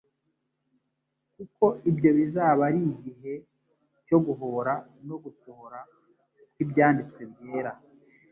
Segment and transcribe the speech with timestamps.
[1.35, 3.33] kuko ibyo bizaba ari igihe
[4.07, 4.73] cyo guhora
[5.07, 5.79] no gusohora
[6.53, 7.71] kw'Ibyanditswe byera."